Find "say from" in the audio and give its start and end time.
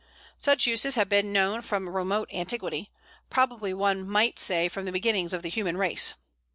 4.39-4.85